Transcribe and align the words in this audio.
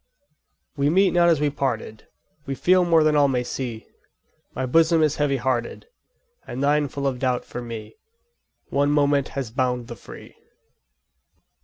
We 0.77 0.89
meet 0.89 1.11
not 1.13 1.29
as 1.29 1.39
we 1.39 1.51
parted, 1.51 2.07
We 2.47 2.55
feel 2.55 2.83
more 2.83 3.03
than 3.03 3.15
all 3.15 3.27
may 3.27 3.43
see; 3.43 3.85
My 4.55 4.65
bosom 4.65 5.03
is 5.03 5.17
heavy 5.17 5.37
hearted, 5.37 5.85
And 6.47 6.63
thine 6.63 6.87
full 6.87 7.05
of 7.05 7.19
doubt 7.19 7.45
for 7.45 7.61
me: 7.61 7.97
One 8.69 8.89
moment 8.89 9.27
has 9.37 9.51
bound 9.51 9.87
the 9.89 9.95
free. 9.95 10.35